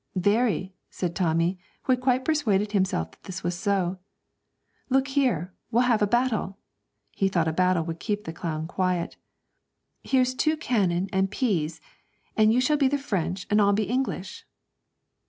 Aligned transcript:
'Very,' 0.15 0.73
said 0.89 1.15
Tommy, 1.15 1.59
who 1.83 1.91
had 1.91 2.01
quite 2.01 2.25
persuaded 2.25 2.71
himself 2.71 3.11
that 3.11 3.21
this 3.25 3.43
was 3.43 3.53
so. 3.53 3.99
'Look 4.89 5.09
here, 5.09 5.53
we'll 5.69 5.83
have 5.83 6.01
a 6.01 6.07
battle.' 6.07 6.57
He 7.11 7.27
thought 7.27 7.47
a 7.47 7.53
battle 7.53 7.83
would 7.83 7.99
keep 7.99 8.23
the 8.23 8.33
clown 8.33 8.65
quiet. 8.65 9.15
'Here's 10.01 10.33
two 10.33 10.57
cannon 10.57 11.07
and 11.13 11.29
peas, 11.29 11.81
and 12.35 12.51
you 12.51 12.59
shall 12.59 12.77
be 12.77 12.87
the 12.87 12.97
French 12.97 13.45
and 13.51 13.61
I'll 13.61 13.73
be 13.73 13.83
English.' 13.83 14.43